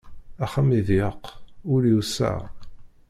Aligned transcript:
Axxam 0.45 0.69
iḍyeq, 0.79 1.23
ul 1.73 1.83
iwseɛ. 1.91 2.39